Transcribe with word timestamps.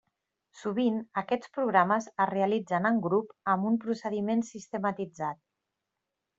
Sovint, 0.61 0.95
aquests 1.21 1.51
programes 1.57 2.07
es 2.25 2.31
realitzen 2.31 2.91
en 2.93 2.99
grup 3.09 3.37
amb 3.55 3.71
un 3.73 3.79
procediment 3.87 4.45
sistematitzat. 4.51 5.43